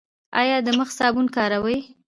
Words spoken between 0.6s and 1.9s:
د مخ صابون کاروئ؟